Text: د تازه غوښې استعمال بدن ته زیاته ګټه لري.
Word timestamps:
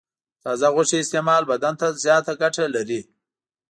د 0.03 0.03
تازه 0.45 0.67
غوښې 0.75 0.97
استعمال 1.01 1.43
بدن 1.51 1.73
ته 1.79 1.87
زیاته 2.03 2.33
ګټه 2.41 2.65
لري. 2.75 3.01